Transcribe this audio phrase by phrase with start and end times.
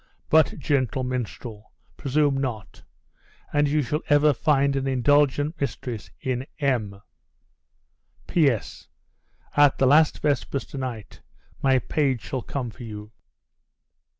[0.31, 2.81] But, gentle minstrel, presume not,
[3.53, 7.03] and you shall ever find an indulgent mistress in M
[8.25, 8.87] "P.S.
[9.55, 11.21] At the last vespers to night,
[11.61, 13.11] my page shall come for you."